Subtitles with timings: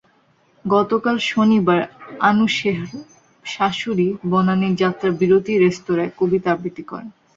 [0.65, 1.79] গতকাল শনিবার
[2.21, 2.89] আনুশেহর
[3.45, 7.09] শাশুড়ি বনানীর যাত্রা বিরতি রেস্তোরাঁয় কবিতা আবৃত্তি করেন।